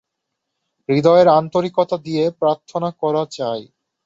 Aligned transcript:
হৃদয়ের 0.89 1.27
আন্তরিকতা 1.31 1.95
দিয়া 1.97 2.25
প্রার্থনা 2.39 2.89
করা 3.01 3.23
চাই। 3.31 3.61